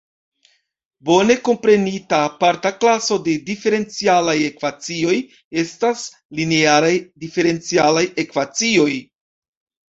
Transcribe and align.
Bone 1.09 1.33
komprenita 1.49 2.21
aparta 2.29 2.71
klaso 2.83 3.17
de 3.27 3.35
diferencialaj 3.49 4.35
ekvacioj 4.47 5.19
estas 5.65 6.07
linearaj 6.41 6.91
diferencialaj 7.27 8.05
ekvacioj. 8.27 8.91